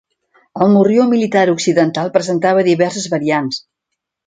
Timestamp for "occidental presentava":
1.53-2.65